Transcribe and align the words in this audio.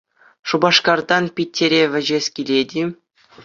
Шупашкартан 0.51 1.25
Питӗре 1.37 1.81
вӗҫес 1.95 2.25
килет-и? 2.39 2.83